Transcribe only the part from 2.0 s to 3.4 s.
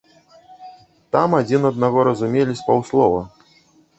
разумелі з паўслова.